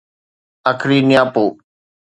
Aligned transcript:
اکري 0.71 0.97
نياپو 1.09 1.45